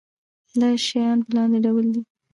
دا 0.59 0.69
شیان 0.85 1.17
په 1.25 1.31
لاندې 1.35 1.57
ډول 1.65 1.85
دي. 1.93 2.01